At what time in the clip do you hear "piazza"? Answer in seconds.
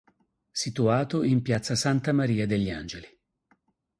1.43-1.75